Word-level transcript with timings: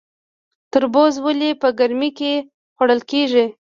تربوز 0.71 1.13
ولې 1.25 1.49
په 1.61 1.67
ګرمۍ 1.79 2.11
کې 2.19 2.33
خوړل 2.75 2.99
کیږي؟ 3.11 3.45